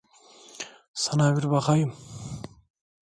[0.93, 1.95] Sana bir bakayım.